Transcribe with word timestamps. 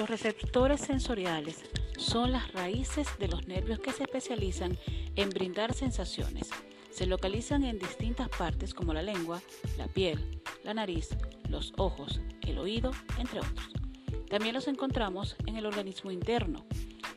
Los 0.00 0.08
receptores 0.08 0.80
sensoriales 0.80 1.62
son 1.98 2.32
las 2.32 2.50
raíces 2.54 3.06
de 3.18 3.28
los 3.28 3.46
nervios 3.46 3.80
que 3.80 3.92
se 3.92 4.04
especializan 4.04 4.78
en 5.14 5.28
brindar 5.28 5.74
sensaciones. 5.74 6.48
Se 6.90 7.04
localizan 7.04 7.64
en 7.64 7.78
distintas 7.78 8.30
partes 8.30 8.72
como 8.72 8.94
la 8.94 9.02
lengua, 9.02 9.42
la 9.76 9.88
piel, 9.88 10.40
la 10.64 10.72
nariz, 10.72 11.10
los 11.50 11.74
ojos, 11.76 12.22
el 12.40 12.56
oído, 12.56 12.92
entre 13.18 13.40
otros. 13.40 13.74
También 14.30 14.54
los 14.54 14.68
encontramos 14.68 15.36
en 15.44 15.58
el 15.58 15.66
organismo 15.66 16.10
interno, 16.10 16.64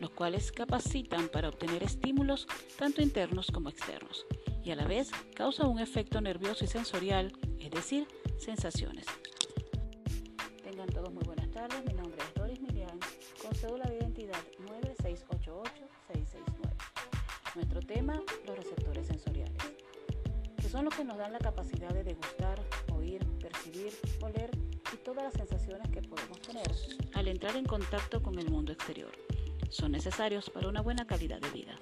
los 0.01 0.09
cuales 0.09 0.51
capacitan 0.51 1.29
para 1.29 1.47
obtener 1.47 1.83
estímulos 1.83 2.47
tanto 2.77 3.01
internos 3.01 3.49
como 3.49 3.69
externos 3.69 4.25
y 4.61 4.71
a 4.71 4.75
la 4.75 4.87
vez 4.87 5.09
causan 5.35 5.69
un 5.69 5.79
efecto 5.79 6.19
nervioso 6.19 6.65
y 6.65 6.67
sensorial, 6.67 7.31
es 7.61 7.71
decir, 7.71 8.09
sensaciones. 8.37 9.05
Tengan 10.61 10.89
todos 10.89 11.13
muy 11.13 11.23
buenas 11.23 11.49
tardes, 11.49 11.81
mi 11.85 11.93
nombre 11.93 12.21
es 12.21 12.32
9688669. 15.53 17.55
Nuestro 17.55 17.79
tema, 17.81 18.21
los 18.47 18.57
receptores 18.57 19.07
sensoriales, 19.07 19.61
que 20.57 20.67
son 20.67 20.85
los 20.85 20.95
que 20.95 21.03
nos 21.03 21.17
dan 21.17 21.33
la 21.33 21.39
capacidad 21.39 21.89
de 21.89 22.03
degustar, 22.03 22.59
oír, 22.93 23.23
percibir, 23.39 23.93
oler 24.21 24.49
y 24.91 24.97
todas 24.97 25.23
las 25.23 25.33
sensaciones 25.33 25.87
que 25.91 26.01
podemos 26.01 26.41
tener 26.41 26.67
al 27.13 27.27
entrar 27.27 27.55
en 27.55 27.65
contacto 27.65 28.23
con 28.23 28.39
el 28.39 28.49
mundo 28.49 28.71
exterior. 28.71 29.11
Son 29.69 29.91
necesarios 29.91 30.49
para 30.49 30.67
una 30.67 30.81
buena 30.81 31.05
calidad 31.05 31.39
de 31.39 31.49
vida. 31.51 31.75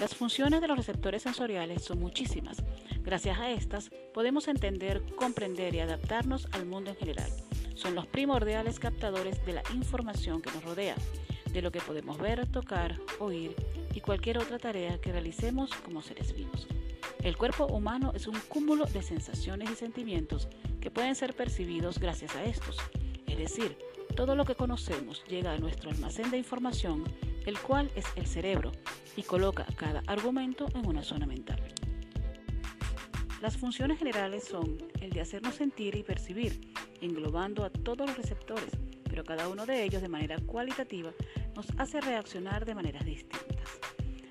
Las 0.00 0.14
funciones 0.14 0.60
de 0.60 0.68
los 0.68 0.76
receptores 0.76 1.22
sensoriales 1.22 1.84
son 1.84 2.00
muchísimas. 2.00 2.58
Gracias 3.02 3.38
a 3.38 3.50
estas 3.50 3.90
podemos 4.12 4.48
entender, 4.48 5.02
comprender 5.16 5.74
y 5.74 5.80
adaptarnos 5.80 6.48
al 6.52 6.66
mundo 6.66 6.90
en 6.90 6.96
general. 6.96 7.30
Son 7.74 7.94
los 7.94 8.06
primordiales 8.06 8.78
captadores 8.78 9.44
de 9.46 9.54
la 9.54 9.62
información 9.74 10.42
que 10.42 10.50
nos 10.50 10.64
rodea, 10.64 10.96
de 11.52 11.62
lo 11.62 11.70
que 11.70 11.80
podemos 11.80 12.18
ver, 12.18 12.46
tocar, 12.50 12.98
oír 13.18 13.54
y 13.94 14.00
cualquier 14.00 14.38
otra 14.38 14.58
tarea 14.58 15.00
que 15.00 15.12
realicemos 15.12 15.70
como 15.84 16.02
seres 16.02 16.34
vivos. 16.34 16.66
El 17.22 17.36
cuerpo 17.36 17.66
humano 17.66 18.12
es 18.14 18.26
un 18.26 18.38
cúmulo 18.48 18.84
de 18.86 19.02
sensaciones 19.02 19.70
y 19.70 19.74
sentimientos 19.74 20.48
que 20.80 20.90
pueden 20.90 21.14
ser 21.14 21.34
percibidos 21.34 21.98
gracias 21.98 22.34
a 22.34 22.44
estos. 22.44 22.78
Es 23.26 23.38
decir, 23.38 23.76
todo 24.16 24.34
lo 24.34 24.44
que 24.44 24.54
conocemos 24.54 25.22
llega 25.28 25.52
a 25.52 25.58
nuestro 25.58 25.90
almacén 25.90 26.30
de 26.30 26.38
información, 26.38 27.04
el 27.46 27.58
cual 27.60 27.90
es 27.94 28.06
el 28.16 28.26
cerebro, 28.26 28.72
y 29.16 29.22
coloca 29.22 29.66
cada 29.76 30.02
argumento 30.06 30.66
en 30.74 30.86
una 30.86 31.02
zona 31.02 31.26
mental. 31.26 31.60
Las 33.40 33.56
funciones 33.56 33.98
generales 33.98 34.44
son 34.44 34.78
el 35.00 35.10
de 35.10 35.20
hacernos 35.20 35.54
sentir 35.54 35.96
y 35.96 36.02
percibir, 36.02 36.72
englobando 37.00 37.64
a 37.64 37.70
todos 37.70 38.06
los 38.06 38.16
receptores, 38.16 38.70
pero 39.04 39.24
cada 39.24 39.48
uno 39.48 39.66
de 39.66 39.82
ellos 39.82 40.00
de 40.00 40.08
manera 40.08 40.38
cualitativa 40.46 41.12
nos 41.54 41.66
hace 41.78 42.00
reaccionar 42.00 42.64
de 42.64 42.74
maneras 42.74 43.04
distintas. 43.04 43.80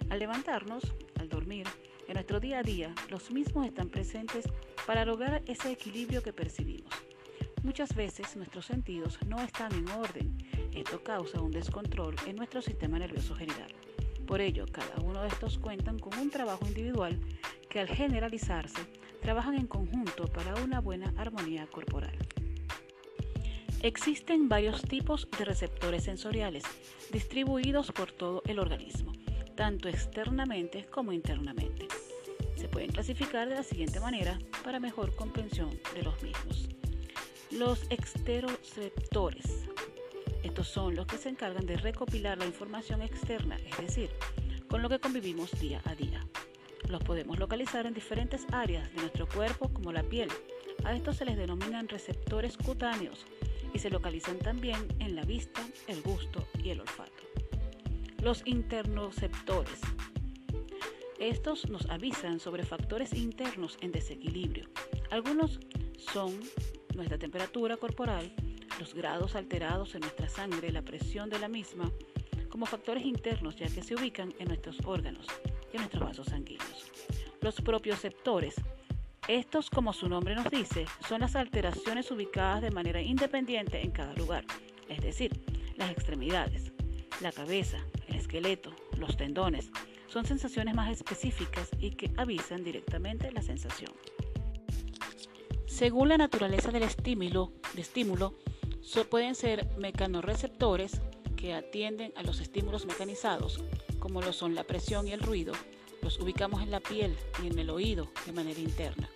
Al 0.09 0.19
levantarnos, 0.19 0.83
al 1.19 1.30
dormir, 1.30 1.67
en 2.08 2.16
nuestro 2.16 2.39
día 2.39 2.59
a 2.59 2.64
día, 2.64 2.94
los 3.09 3.31
mismos 3.31 3.66
están 3.66 3.89
presentes 3.89 4.45
para 4.86 5.05
lograr 5.05 5.42
ese 5.45 5.72
equilibrio 5.72 6.22
que 6.22 6.33
percibimos. 6.33 6.94
Muchas 7.64 7.95
veces 7.95 8.36
nuestros 8.36 8.66
sentidos 8.66 9.19
no 9.27 9.39
están 9.42 9.72
en 9.73 9.88
orden. 9.89 10.38
Esto 10.73 11.03
causa 11.03 11.42
un 11.42 11.52
descontrol 11.52 12.16
en 12.25 12.36
nuestro 12.36 12.61
sistema 12.61 12.97
nervioso 12.97 13.36
general. 13.36 13.72
Por 14.25 14.42
ello, 14.42 14.66
cada 14.72 14.99
uno 15.03 15.22
de 15.22 15.27
estos 15.27 15.59
cuentan 15.59 15.99
con 15.99 16.17
un 16.17 16.30
trabajo 16.30 16.66
individual 16.66 17.19
que 17.69 17.80
al 17.80 17.88
generalizarse 17.88 18.81
trabajan 19.22 19.53
en 19.53 19.67
conjunto 19.67 20.25
para 20.25 20.55
una 20.55 20.81
buena 20.81 21.14
armonía 21.17 21.67
corporal. 21.67 22.17
Existen 23.84 24.48
varios 24.48 24.84
tipos 24.84 25.28
de 25.39 25.44
receptores 25.44 26.04
sensoriales 26.04 26.64
distribuidos 27.11 27.92
por 27.92 28.11
todo 28.11 28.44
el 28.45 28.60
organismo, 28.60 29.11
tanto 29.55 29.89
externamente 29.89 30.86
como 30.86 31.11
internamente. 31.11 31.88
Se 32.55 32.70
pueden 32.70 32.92
clasificar 32.92 33.50
de 33.50 33.55
la 33.55 33.64
siguiente 33.64 34.00
manera 34.00 34.38
para 34.64 34.80
mejor 34.80 35.16
comprensión 35.16 35.72
de 35.95 36.04
los 36.04 36.22
mismos. 36.22 36.70
Los 37.50 37.88
exteroceptores. 37.89 39.66
Estos 40.44 40.67
son 40.67 40.94
los 40.95 41.08
que 41.08 41.17
se 41.17 41.30
encargan 41.30 41.66
de 41.66 41.78
recopilar 41.78 42.38
la 42.38 42.45
información 42.45 43.02
externa, 43.02 43.58
es 43.66 43.78
decir, 43.78 44.11
con 44.70 44.84
lo 44.84 44.89
que 44.89 45.00
convivimos 45.00 45.60
día 45.60 45.82
a 45.86 45.95
día. 45.95 46.23
Los 46.88 47.04
podemos 47.04 47.39
localizar 47.39 47.88
en 47.88 47.95
diferentes 47.95 48.45
áreas 48.52 48.92
de 48.92 48.98
nuestro 48.98 49.28
cuerpo 49.28 49.70
como 49.73 49.92
la 49.92 50.04
piel. 50.04 50.30
A 50.84 50.95
estos 50.95 51.17
se 51.17 51.26
les 51.26 51.38
denominan 51.38 51.88
receptores 51.88 52.58
cutáneos 52.58 53.26
y 53.73 53.80
se 53.80 53.89
localizan 53.89 54.39
también 54.39 54.87
en 54.99 55.15
la 55.15 55.23
vista, 55.23 55.61
el 55.87 56.02
gusto 56.02 56.48
y 56.64 56.70
el 56.70 56.82
olfato. 56.82 57.23
Los 58.21 58.43
internoceptores. 58.45 59.80
Estos 61.20 61.70
nos 61.70 61.86
avisan 61.89 62.39
sobre 62.39 62.64
factores 62.64 63.14
internos 63.14 63.77
en 63.81 63.92
desequilibrio. 63.92 64.67
Algunos 65.11 65.60
son 65.98 66.39
nuestra 66.95 67.17
temperatura 67.17 67.77
corporal, 67.77 68.33
los 68.80 68.93
grados 68.93 69.36
alterados 69.36 69.93
en 69.95 70.02
nuestra 70.02 70.27
sangre, 70.30 70.71
la 70.71 70.81
presión 70.81 71.30
de 71.30 71.39
la 71.39 71.48
misma, 71.48 71.92
como 72.49 72.65
factores 72.65 73.05
internos 73.05 73.55
ya 73.55 73.67
que 73.67 73.83
se 73.83 73.95
ubican 73.95 74.33
en 74.39 74.48
nuestros 74.48 74.77
órganos 74.86 75.27
y 75.71 75.76
en 75.76 75.83
nuestros 75.83 76.04
vasos 76.04 76.27
sanguíneos. 76.27 76.92
Los 77.42 77.55
propioceptores. 77.61 78.55
Estos, 79.27 79.70
como 79.70 79.93
su 79.93 80.09
nombre 80.09 80.36
nos 80.36 80.49
dice, 80.49 80.86
son 81.08 81.21
las 81.21 81.36
alteraciones 81.36 82.09
ubicadas 82.09 82.61
de 82.61 82.71
manera 82.71 83.02
independiente 83.02 83.82
en 83.82 83.92
cada 83.92 84.14
lugar, 84.15 84.45
es 84.89 85.02
decir, 85.02 85.32
las 85.76 85.92
extremidades, 85.92 86.71
la 87.21 87.31
cabeza, 87.31 87.77
el 88.08 88.15
esqueleto, 88.15 88.73
los 88.98 89.17
tendones, 89.17 89.70
son 90.08 90.26
sensaciones 90.26 90.76
más 90.76 90.92
específicas 90.92 91.70
y 91.80 91.92
que 91.92 92.11
avisan 92.17 92.64
directamente 92.64 93.31
la 93.31 93.42
sensación. 93.42 93.92
Según 95.67 96.10
la 96.10 96.17
naturaleza 96.17 96.71
del 96.71 96.83
estímulo, 96.83 97.54
de 97.76 97.81
estímulo 97.81 98.36
pueden 99.10 99.36
ser 99.36 99.67
mecanorreceptores 99.77 101.02
que 101.36 101.54
atienden 101.54 102.11
a 102.15 102.23
los 102.23 102.39
estímulos 102.39 102.86
mecanizados, 102.86 103.64
como 103.99 104.21
lo 104.21 104.33
son 104.33 104.54
la 104.54 104.64
presión 104.64 105.08
y 105.08 105.11
el 105.11 105.21
ruido. 105.21 105.54
Los 106.02 106.20
ubicamos 106.20 106.62
en 106.62 106.72
la 106.72 106.80
piel 106.80 107.16
y 107.44 107.48
en 107.48 107.60
el 107.60 107.70
oído 107.70 108.08
de 108.26 108.32
manera 108.32 108.60
interna, 108.60 109.10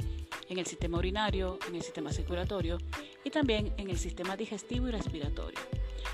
en 0.50 0.60
el 0.60 0.66
sistema 0.66 0.98
urinario, 0.98 1.60
en 1.68 1.76
el 1.76 1.82
sistema 1.82 2.12
circulatorio 2.12 2.78
y 3.24 3.30
también 3.30 3.74
en 3.78 3.90
el 3.90 3.98
sistema 3.98 4.38
digestivo 4.38 4.88
y 4.88 4.92
respiratorio. 4.92 5.60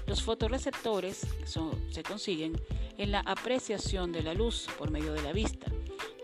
Los 0.08 0.24
fotorreceptores 0.24 1.28
se 1.90 2.04
consiguen 2.04 2.60
en 2.98 3.12
la 3.12 3.20
apreciación 3.20 4.12
de 4.12 4.24
la 4.24 4.34
luz 4.34 4.68
por 4.78 4.90
medio 4.92 5.14
de 5.14 5.22
la 5.22 5.34
vista, 5.34 5.68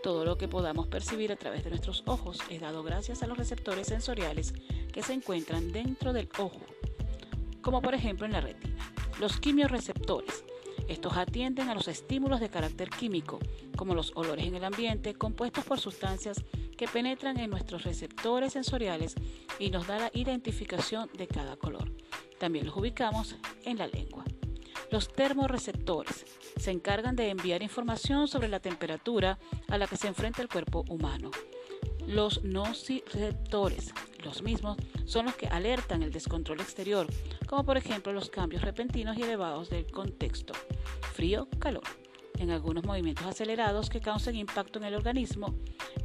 todo 0.02 0.24
lo 0.24 0.38
que 0.38 0.46
podamos 0.46 0.86
percibir 0.86 1.32
a 1.32 1.36
través 1.36 1.64
de 1.64 1.70
nuestros 1.70 2.04
ojos 2.06 2.38
es 2.50 2.60
dado 2.60 2.82
gracias 2.82 3.22
a 3.22 3.26
los 3.26 3.36
receptores 3.36 3.88
sensoriales 3.88 4.54
que 4.92 5.02
se 5.02 5.12
encuentran 5.12 5.72
dentro 5.72 6.12
del 6.12 6.28
ojo, 6.38 6.60
como 7.60 7.82
por 7.82 7.94
ejemplo 7.94 8.24
en 8.24 8.32
la 8.32 8.40
retina. 8.40 8.92
Los 9.20 9.38
quimioreceptores. 9.40 10.44
Estos 10.88 11.16
atienden 11.18 11.68
a 11.68 11.74
los 11.74 11.86
estímulos 11.86 12.40
de 12.40 12.48
carácter 12.48 12.88
químico, 12.88 13.38
como 13.76 13.94
los 13.94 14.12
olores 14.16 14.46
en 14.46 14.54
el 14.54 14.64
ambiente, 14.64 15.14
compuestos 15.14 15.64
por 15.64 15.78
sustancias 15.78 16.42
que 16.78 16.88
penetran 16.88 17.38
en 17.38 17.50
nuestros 17.50 17.84
receptores 17.84 18.54
sensoriales 18.54 19.14
y 19.58 19.70
nos 19.70 19.86
da 19.86 19.98
la 19.98 20.10
identificación 20.14 21.10
de 21.16 21.26
cada 21.26 21.56
color. 21.56 21.92
También 22.38 22.66
los 22.66 22.76
ubicamos 22.76 23.36
en 23.64 23.78
la 23.78 23.86
lengua. 23.86 24.24
Los 24.90 25.12
termorreceptores 25.12 26.24
se 26.56 26.70
encargan 26.70 27.16
de 27.16 27.28
enviar 27.28 27.62
información 27.62 28.26
sobre 28.26 28.48
la 28.48 28.60
temperatura 28.60 29.38
a 29.68 29.76
la 29.76 29.86
que 29.86 29.98
se 29.98 30.08
enfrenta 30.08 30.40
el 30.40 30.48
cuerpo 30.48 30.84
humano. 30.88 31.30
Los 32.06 32.42
nociceptores, 32.42 33.92
los 34.24 34.42
mismos, 34.42 34.76
son 35.04 35.26
los 35.26 35.34
que 35.36 35.46
alertan 35.46 36.02
el 36.02 36.12
descontrol 36.12 36.60
exterior, 36.60 37.06
como 37.46 37.64
por 37.64 37.76
ejemplo 37.76 38.12
los 38.12 38.30
cambios 38.30 38.62
repentinos 38.62 39.16
y 39.16 39.22
elevados 39.22 39.70
del 39.70 39.90
contexto, 39.90 40.54
frío, 41.12 41.48
calor, 41.58 41.84
en 42.38 42.50
algunos 42.50 42.84
movimientos 42.84 43.26
acelerados 43.26 43.90
que 43.90 44.00
causan 44.00 44.36
impacto 44.36 44.78
en 44.78 44.86
el 44.86 44.94
organismo, 44.94 45.54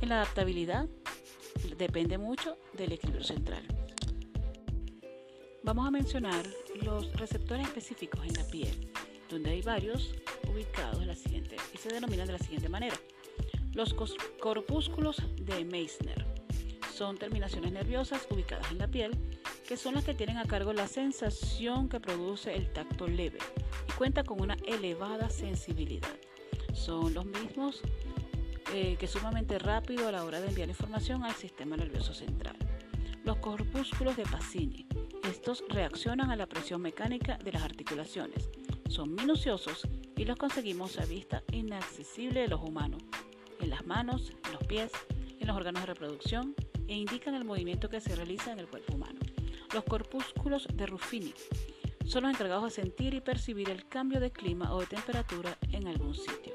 en 0.01 0.09
la 0.09 0.21
adaptabilidad 0.21 0.87
depende 1.77 2.17
mucho 2.17 2.57
del 2.73 2.93
equilibrio 2.93 3.23
central. 3.23 3.63
Vamos 5.63 5.87
a 5.87 5.91
mencionar 5.91 6.45
los 6.81 7.13
receptores 7.13 7.67
específicos 7.67 8.25
en 8.25 8.33
la 8.33 8.45
piel, 8.47 8.91
donde 9.29 9.51
hay 9.51 9.61
varios 9.61 10.13
ubicados 10.51 11.01
en 11.01 11.07
la 11.07 11.15
siguiente 11.15 11.55
y 11.73 11.77
se 11.77 11.89
denominan 11.89 12.27
de 12.27 12.33
la 12.33 12.39
siguiente 12.39 12.67
manera. 12.67 12.95
Los 13.73 13.95
corpúsculos 14.39 15.17
de 15.37 15.63
Meissner 15.63 16.32
son 16.93 17.17
terminaciones 17.17 17.71
nerviosas 17.71 18.27
ubicadas 18.29 18.71
en 18.71 18.77
la 18.77 18.87
piel 18.87 19.17
que 19.67 19.77
son 19.77 19.95
las 19.95 20.03
que 20.03 20.13
tienen 20.13 20.37
a 20.37 20.45
cargo 20.45 20.73
la 20.73 20.87
sensación 20.87 21.89
que 21.89 21.99
produce 21.99 22.53
el 22.53 22.71
tacto 22.71 23.07
leve 23.07 23.39
y 23.89 23.91
cuenta 23.93 24.23
con 24.23 24.41
una 24.41 24.55
elevada 24.67 25.29
sensibilidad. 25.29 26.13
Son 26.73 27.13
los 27.13 27.25
mismos 27.25 27.81
eh, 28.73 28.95
que 28.99 29.07
sumamente 29.07 29.57
rápido 29.57 30.07
a 30.07 30.11
la 30.11 30.23
hora 30.23 30.39
de 30.39 30.49
enviar 30.49 30.69
información 30.69 31.23
al 31.23 31.33
sistema 31.33 31.75
nervioso 31.75 32.13
central. 32.13 32.55
Los 33.23 33.37
corpúsculos 33.37 34.15
de 34.15 34.23
Pacini 34.23 34.85
Estos 35.23 35.63
reaccionan 35.69 36.29
a 36.29 36.35
la 36.35 36.45
presión 36.45 36.81
mecánica 36.81 37.37
de 37.37 37.53
las 37.53 37.63
articulaciones. 37.63 38.49
Son 38.89 39.15
minuciosos 39.15 39.87
y 40.15 40.25
los 40.25 40.37
conseguimos 40.37 40.99
a 40.99 41.05
vista 41.05 41.41
inaccesible 41.51 42.41
de 42.41 42.47
los 42.49 42.61
humanos, 42.61 43.01
en 43.59 43.69
las 43.71 43.85
manos, 43.85 44.31
en 44.45 44.53
los 44.53 44.63
pies, 44.67 44.91
en 45.39 45.47
los 45.47 45.55
órganos 45.55 45.81
de 45.81 45.87
reproducción 45.87 46.53
e 46.87 46.95
indican 46.95 47.35
el 47.35 47.45
movimiento 47.45 47.89
que 47.89 48.01
se 48.01 48.15
realiza 48.15 48.51
en 48.51 48.59
el 48.59 48.67
cuerpo 48.67 48.95
humano. 48.95 49.19
Los 49.73 49.83
corpúsculos 49.85 50.67
de 50.73 50.85
Ruffini 50.85 51.33
son 52.05 52.23
los 52.23 52.33
encargados 52.33 52.65
de 52.65 52.81
sentir 52.81 53.13
y 53.13 53.21
percibir 53.21 53.69
el 53.69 53.87
cambio 53.87 54.19
de 54.19 54.31
clima 54.31 54.73
o 54.73 54.79
de 54.79 54.87
temperatura 54.87 55.57
en 55.71 55.87
algún 55.87 56.13
sitio. 56.13 56.53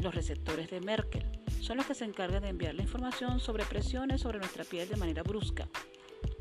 Los 0.00 0.14
receptores 0.14 0.70
de 0.70 0.80
Merkel 0.80 1.24
son 1.60 1.76
los 1.78 1.86
que 1.86 1.94
se 1.94 2.04
encargan 2.04 2.42
de 2.42 2.48
enviar 2.48 2.74
la 2.74 2.82
información 2.82 3.40
sobre 3.40 3.64
presiones 3.64 4.20
sobre 4.20 4.38
nuestra 4.38 4.64
piel 4.64 4.88
de 4.88 4.96
manera 4.96 5.22
brusca. 5.22 5.68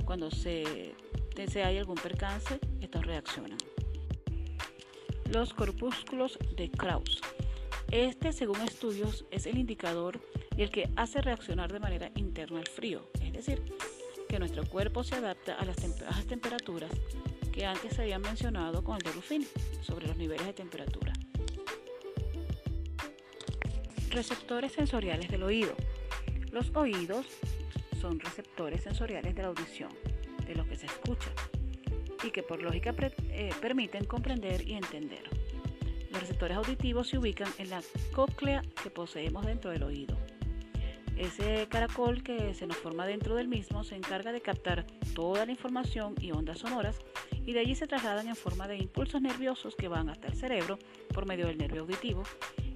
Cuando 0.05 0.31
se, 0.31 0.95
se 1.47 1.63
hay 1.63 1.77
algún 1.77 1.95
percance, 1.95 2.59
estos 2.81 3.05
reaccionan. 3.05 3.57
Los 5.31 5.53
corpúsculos 5.53 6.37
de 6.57 6.69
Krauss. 6.69 7.21
Este, 7.91 8.33
según 8.33 8.61
estudios, 8.61 9.25
es 9.31 9.45
el 9.45 9.57
indicador 9.57 10.19
y 10.57 10.63
el 10.63 10.71
que 10.71 10.89
hace 10.95 11.21
reaccionar 11.21 11.71
de 11.71 11.79
manera 11.79 12.11
interna 12.15 12.59
al 12.59 12.67
frío, 12.67 13.09
decir, 13.45 13.61
que 14.29 14.39
nuestro 14.39 14.65
cuerpo 14.65 15.03
se 15.03 15.15
adapta 15.15 15.55
a 15.55 15.65
las 15.65 15.77
bajas 15.99 16.25
temperaturas 16.25 16.91
que 17.51 17.65
antes 17.65 17.95
se 17.95 18.03
habían 18.03 18.21
mencionado 18.21 18.83
con 18.83 18.97
el 18.97 19.01
de 19.01 19.45
sobre 19.81 20.07
los 20.07 20.15
niveles 20.15 20.45
de 20.45 20.53
temperatura. 20.53 21.13
Receptores 24.09 24.71
sensoriales 24.71 25.29
del 25.29 25.43
oído. 25.43 25.73
Los 26.51 26.73
oídos 26.75 27.25
son 27.99 28.19
receptores 28.19 28.83
sensoriales 28.83 29.35
de 29.35 29.41
la 29.41 29.49
audición, 29.49 29.91
de 30.45 30.55
lo 30.55 30.65
que 30.67 30.75
se 30.75 30.85
escucha, 30.85 31.31
y 32.23 32.31
que 32.31 32.43
por 32.43 32.61
lógica 32.61 32.93
eh, 33.29 33.49
permiten 33.59 34.05
comprender 34.05 34.67
y 34.67 34.73
entender. 34.73 35.23
Los 36.11 36.21
receptores 36.21 36.57
auditivos 36.57 37.09
se 37.09 37.17
ubican 37.17 37.49
en 37.57 37.69
la 37.69 37.81
cóclea 38.13 38.61
que 38.83 38.89
poseemos 38.89 39.45
dentro 39.45 39.71
del 39.71 39.83
oído. 39.83 40.17
Ese 41.17 41.67
caracol 41.67 42.23
que 42.23 42.53
se 42.53 42.65
nos 42.67 42.77
forma 42.77 43.05
dentro 43.05 43.35
del 43.35 43.47
mismo 43.47 43.83
se 43.83 43.95
encarga 43.95 44.31
de 44.31 44.41
captar 44.41 44.85
toda 45.13 45.45
la 45.45 45.51
información 45.51 46.15
y 46.19 46.31
ondas 46.31 46.59
sonoras 46.59 46.99
y 47.45 47.53
de 47.53 47.59
allí 47.59 47.75
se 47.75 47.87
trasladan 47.87 48.27
en 48.27 48.35
forma 48.35 48.67
de 48.67 48.77
impulsos 48.77 49.21
nerviosos 49.21 49.75
que 49.75 49.87
van 49.87 50.09
hasta 50.09 50.27
el 50.27 50.35
cerebro 50.35 50.79
por 51.13 51.25
medio 51.25 51.47
del 51.47 51.57
nervio 51.57 51.81
auditivo 51.81 52.23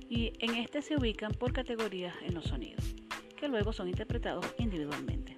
y 0.09 0.33
en 0.39 0.55
este 0.55 0.81
se 0.81 0.95
ubican 0.95 1.31
por 1.31 1.53
categorías 1.53 2.15
en 2.21 2.35
los 2.35 2.45
sonidos, 2.45 2.95
que 3.37 3.47
luego 3.47 3.73
son 3.73 3.87
interpretados 3.87 4.45
individualmente. 4.59 5.37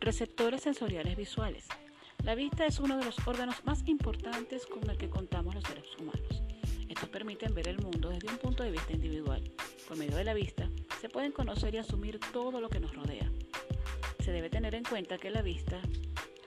Receptores 0.00 0.62
sensoriales 0.62 1.16
visuales. 1.16 1.66
La 2.24 2.34
vista 2.34 2.66
es 2.66 2.80
uno 2.80 2.96
de 2.96 3.04
los 3.04 3.16
órganos 3.26 3.64
más 3.64 3.86
importantes 3.86 4.66
con 4.66 4.88
el 4.90 4.96
que 4.96 5.08
contamos 5.08 5.54
los 5.54 5.64
seres 5.64 5.86
humanos. 5.98 6.42
Estos 6.88 7.08
permiten 7.08 7.54
ver 7.54 7.68
el 7.68 7.78
mundo 7.78 8.08
desde 8.08 8.28
un 8.28 8.38
punto 8.38 8.62
de 8.64 8.72
vista 8.72 8.92
individual. 8.92 9.42
Por 9.86 9.96
medio 9.96 10.16
de 10.16 10.24
la 10.24 10.34
vista 10.34 10.67
se 11.00 11.08
pueden 11.08 11.32
conocer 11.32 11.74
y 11.74 11.78
asumir 11.78 12.20
todo 12.32 12.60
lo 12.60 12.68
que 12.68 12.80
nos 12.80 12.94
rodea. 12.94 13.30
Se 14.24 14.32
debe 14.32 14.50
tener 14.50 14.74
en 14.74 14.84
cuenta 14.84 15.18
que 15.18 15.30
la 15.30 15.42
vista 15.42 15.80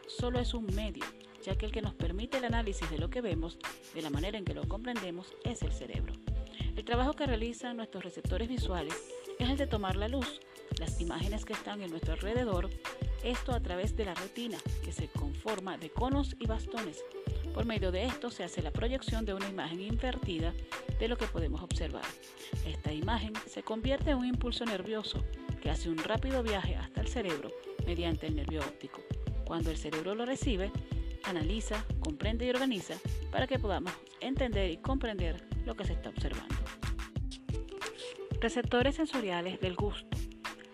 solo 0.08 0.40
es 0.40 0.54
un 0.54 0.66
medio 0.76 1.06
ya 1.42 1.58
que 1.58 1.66
el 1.66 1.72
que 1.72 1.82
nos 1.82 1.94
permite 1.94 2.38
el 2.38 2.46
análisis 2.46 2.90
de 2.90 2.98
lo 2.98 3.10
que 3.10 3.22
vemos, 3.22 3.58
de 3.94 4.02
la 4.02 4.10
manera 4.10 4.38
en 4.38 4.46
que 4.46 4.54
lo 4.54 4.68
comprendemos, 4.68 5.34
es 5.44 5.62
el 5.64 5.72
cerebro. 5.72 6.14
El 6.76 6.86
trabajo 6.86 7.14
que 7.14 7.26
realizan 7.26 7.78
nuestros 7.78 8.04
receptores 8.04 8.48
visuales 8.48 8.94
es 9.40 9.50
el 9.50 9.58
de 9.58 9.68
tomar 9.68 9.96
la 9.96 10.08
luz, 10.08 10.40
las 10.80 11.02
imágenes 11.02 11.46
que 11.46 11.54
están 11.54 11.82
en 11.82 11.90
nuestro 11.90 12.14
alrededor, 12.14 12.70
esto 13.24 13.54
a 13.54 13.60
través 13.60 13.96
de 13.96 14.06
la 14.06 14.14
retina, 14.14 14.58
que 14.84 14.92
se 14.92 15.08
conforma 15.08 15.78
de 15.78 15.90
conos 15.90 16.36
y 16.40 16.48
bastones. 16.48 17.04
Por 17.54 17.66
medio 17.66 17.92
de 17.92 18.06
esto 18.06 18.30
se 18.32 18.44
hace 18.44 18.62
la 18.62 18.72
proyección 18.72 19.26
de 19.26 19.34
una 19.34 19.50
imagen 19.50 19.82
invertida 19.82 20.54
de 21.02 21.08
lo 21.08 21.18
que 21.18 21.26
podemos 21.26 21.64
observar. 21.64 22.04
Esta 22.64 22.94
imagen 22.94 23.34
se 23.48 23.64
convierte 23.64 24.12
en 24.12 24.18
un 24.18 24.26
impulso 24.28 24.66
nervioso 24.66 25.26
que 25.60 25.72
hace 25.72 25.90
un 25.90 25.98
rápido 25.98 26.44
viaje 26.44 26.76
hasta 26.76 27.02
el 27.02 27.08
cerebro 27.08 27.52
mediante 27.88 28.28
el 28.28 28.36
nervio 28.36 28.60
óptico. 28.60 29.02
Cuando 29.44 29.72
el 29.72 29.78
cerebro 29.78 30.14
lo 30.14 30.28
recibe, 30.28 30.72
analiza, 31.24 31.84
comprende 32.02 32.46
y 32.46 32.52
organiza 32.52 32.94
para 33.32 33.48
que 33.48 33.58
podamos 33.58 33.92
entender 34.20 34.70
y 34.70 34.78
comprender 34.78 35.44
lo 35.66 35.76
que 35.76 35.86
se 35.86 35.94
está 35.94 36.10
observando. 36.10 36.54
Receptores 38.40 38.96
sensoriales 38.96 39.60
del 39.60 39.76
gusto. 39.76 40.16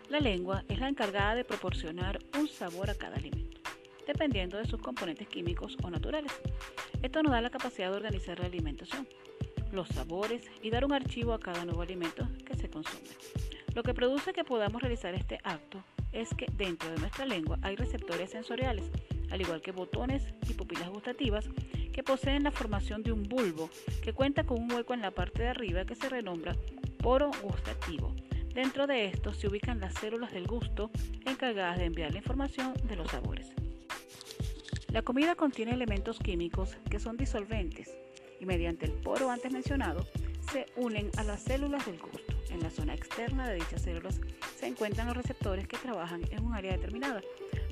La 0.10 0.20
lengua 0.20 0.66
es 0.68 0.80
la 0.80 0.90
encargada 0.90 1.36
de 1.36 1.46
proporcionar 1.46 2.20
un 2.38 2.50
sabor 2.50 2.90
a 2.90 2.96
cada 2.96 3.16
alimento, 3.16 3.62
dependiendo 4.06 4.58
de 4.58 4.66
sus 4.66 4.82
componentes 4.82 5.30
químicos 5.30 5.78
o 5.84 5.90
naturales. 5.90 6.34
Esto 7.02 7.24
nos 7.24 7.32
da 7.32 7.40
la 7.40 7.50
capacidad 7.50 7.92
de 7.92 7.96
organizar 7.96 8.40
la 8.40 8.48
alimentación, 8.48 9.08
los 9.72 9.88
sabores 9.90 10.44
y 10.62 10.70
dar 10.70 10.86
un 10.86 10.94
archivo 10.94 11.34
a 11.34 11.40
cada 11.40 11.66
nuevo 11.66 11.82
alimento 11.82 12.28
que 12.46 12.56
se 12.56 12.70
consume. 12.70 13.10
Lo 13.76 13.84
que 13.84 13.94
produce 13.94 14.34
que 14.34 14.44
podamos 14.44 14.82
realizar 14.82 15.14
este 15.14 15.40
acto 15.44 15.84
es 16.12 16.34
que 16.34 16.48
dentro 16.54 16.90
de 16.90 16.98
nuestra 17.00 17.26
lengua 17.26 17.60
hay 17.62 17.76
receptores 17.76 18.32
sensoriales 18.32 18.90
al 19.32 19.42
igual 19.42 19.62
que 19.62 19.72
botones 19.72 20.24
y 20.50 20.54
pupilas 20.54 20.90
gustativas, 20.90 21.50
que 21.94 22.04
poseen 22.04 22.44
la 22.44 22.52
formación 22.52 23.04
de 23.04 23.12
un 23.12 23.24
bulbo 23.24 23.70
que 24.04 24.14
cuenta 24.14 24.44
con 24.44 24.62
un 24.62 24.72
hueco 24.72 24.94
en 24.94 25.02
la 25.02 25.12
parte 25.12 25.44
de 25.44 25.50
arriba 25.50 25.86
que 25.86 25.96
se 25.96 26.10
renombra 26.10 26.56
poro 27.00 27.32
gustativo. 27.42 28.16
Dentro 28.54 28.88
de 28.88 29.06
esto 29.06 29.34
se 29.34 29.48
ubican 29.48 29.80
las 29.80 29.94
células 29.96 30.32
del 30.32 30.48
gusto 30.48 30.90
encargadas 31.26 31.78
de 31.78 31.86
enviar 31.86 32.12
la 32.12 32.18
información 32.18 32.74
de 32.88 32.96
los 32.96 33.12
sabores. 33.12 33.52
La 34.90 35.02
comida 35.02 35.36
contiene 35.36 35.74
elementos 35.74 36.18
químicos 36.20 36.78
que 36.90 37.00
son 37.00 37.18
disolventes 37.18 37.96
y 38.40 38.46
mediante 38.46 38.86
el 38.86 38.94
poro 38.94 39.30
antes 39.30 39.52
mencionado 39.52 40.06
se 40.52 40.66
unen 40.76 41.10
a 41.18 41.24
las 41.24 41.42
células 41.42 41.86
del 41.86 42.00
gusto. 42.00 42.34
En 42.50 42.62
la 42.62 42.70
zona 42.70 42.94
externa 42.94 43.50
de 43.50 43.56
dichas 43.56 43.82
células 43.82 44.22
se 44.58 44.68
encuentran 44.68 45.08
los 45.08 45.18
receptores 45.18 45.68
que 45.68 45.78
trabajan 45.78 46.22
en 46.32 46.46
un 46.46 46.54
área 46.54 46.72
determinada 46.72 47.22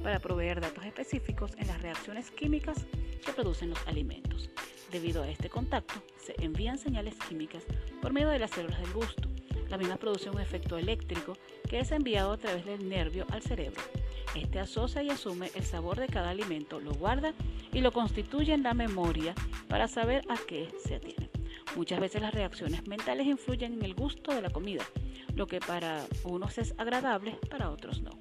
para 0.03 0.19
proveer 0.19 0.59
datos 0.61 0.85
específicos 0.85 1.51
en 1.57 1.67
las 1.67 1.81
reacciones 1.81 2.29
químicas 2.31 2.85
que 3.25 3.33
producen 3.33 3.69
los 3.69 3.87
alimentos. 3.87 4.49
Debido 4.91 5.23
a 5.23 5.29
este 5.29 5.49
contacto, 5.49 5.95
se 6.17 6.35
envían 6.43 6.77
señales 6.77 7.15
químicas 7.27 7.63
por 8.01 8.13
medio 8.13 8.29
de 8.29 8.39
las 8.39 8.51
células 8.51 8.79
del 8.79 8.93
gusto. 8.93 9.29
La 9.69 9.77
misma 9.77 9.97
produce 9.97 10.29
un 10.29 10.39
efecto 10.39 10.77
eléctrico 10.77 11.37
es 11.79 11.91
enviado 11.91 12.33
a 12.33 12.37
través 12.37 12.65
del 12.65 12.87
nervio 12.87 13.25
al 13.31 13.41
cerebro. 13.41 13.81
Este 14.35 14.59
asocia 14.59 15.01
y 15.03 15.09
asume 15.09 15.51
el 15.55 15.63
sabor 15.63 15.99
de 15.99 16.07
cada 16.07 16.29
alimento, 16.29 16.79
lo 16.79 16.93
guarda 16.93 17.33
y 17.71 17.81
lo 17.81 17.91
constituye 17.91 18.53
en 18.53 18.63
la 18.63 18.73
memoria 18.73 19.33
para 19.67 19.87
saber 19.87 20.23
a 20.29 20.37
qué 20.47 20.67
se 20.83 20.95
atiene. 20.95 21.29
Muchas 21.75 21.99
veces 21.99 22.21
las 22.21 22.33
reacciones 22.33 22.87
mentales 22.87 23.27
influyen 23.27 23.73
en 23.73 23.83
el 23.83 23.95
gusto 23.95 24.33
de 24.33 24.41
la 24.41 24.49
comida, 24.49 24.83
lo 25.35 25.47
que 25.47 25.59
para 25.59 26.05
unos 26.23 26.57
es 26.57 26.73
agradable, 26.77 27.37
para 27.49 27.69
otros 27.69 28.01
no 28.01 28.11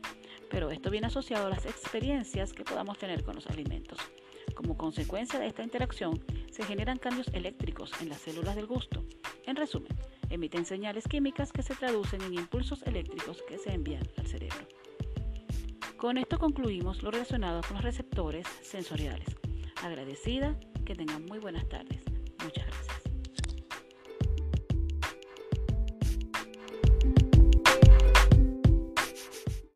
pero 0.54 0.70
esto 0.70 0.88
viene 0.88 1.08
asociado 1.08 1.48
a 1.48 1.50
las 1.50 1.66
experiencias 1.66 2.52
que 2.52 2.62
podamos 2.62 2.96
tener 2.96 3.24
con 3.24 3.34
los 3.34 3.48
alimentos. 3.48 3.98
Como 4.54 4.76
consecuencia 4.76 5.40
de 5.40 5.48
esta 5.48 5.64
interacción, 5.64 6.24
se 6.48 6.62
generan 6.62 6.96
cambios 6.96 7.26
eléctricos 7.32 7.90
en 8.00 8.08
las 8.08 8.20
células 8.20 8.54
del 8.54 8.66
gusto. 8.66 9.04
En 9.46 9.56
resumen, 9.56 9.90
emiten 10.34 10.64
señales 10.64 11.04
químicas 11.08 11.52
que 11.52 11.62
se 11.62 11.74
traducen 11.74 12.22
en 12.22 12.34
impulsos 12.34 12.82
eléctricos 12.82 13.42
que 13.48 13.58
se 13.58 13.72
envían 13.72 14.06
al 14.18 14.26
cerebro. 14.26 14.66
Con 15.96 16.18
esto 16.18 16.38
concluimos 16.38 17.02
lo 17.02 17.10
relacionado 17.10 17.62
con 17.62 17.76
los 17.76 17.84
receptores 17.84 18.46
sensoriales. 18.62 19.36
Agradecida, 19.82 20.58
que 20.84 20.94
tengan 20.94 21.24
muy 21.24 21.38
buenas 21.38 21.68
tardes. 21.68 22.13